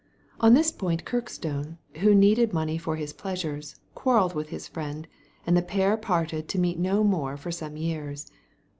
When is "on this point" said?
0.39-1.05